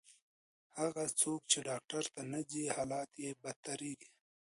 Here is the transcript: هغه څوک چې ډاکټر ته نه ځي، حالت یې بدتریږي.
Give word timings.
هغه 0.79 1.03
څوک 1.21 1.41
چې 1.51 1.57
ډاکټر 1.69 2.03
ته 2.13 2.21
نه 2.31 2.39
ځي، 2.49 2.63
حالت 2.75 3.11
یې 3.23 3.31
بدتریږي. 3.43 4.09